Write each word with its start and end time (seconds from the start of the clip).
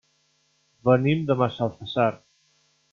Venim 0.89 1.23
de 1.29 1.37
Massalfassar. 1.43 2.11